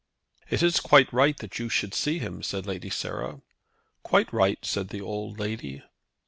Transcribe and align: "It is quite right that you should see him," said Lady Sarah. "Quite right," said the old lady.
"It 0.49 0.63
is 0.63 0.79
quite 0.79 1.13
right 1.13 1.37
that 1.37 1.59
you 1.59 1.69
should 1.69 1.93
see 1.93 2.17
him," 2.17 2.41
said 2.41 2.65
Lady 2.65 2.89
Sarah. 2.89 3.41
"Quite 4.01 4.33
right," 4.33 4.57
said 4.65 4.87
the 4.89 4.99
old 5.01 5.37
lady. 5.37 5.83